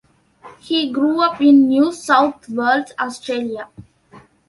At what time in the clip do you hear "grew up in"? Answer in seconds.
0.91-1.67